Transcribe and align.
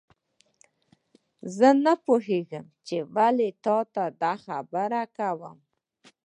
زه 1.57 1.69
نه 1.85 1.93
پوهیږم 2.05 2.65
چې 2.87 2.97
ولې 3.15 3.49
تا 3.63 3.77
ته 3.93 4.03
دا 4.21 4.33
خبره 4.45 5.01
کوم 5.17 5.57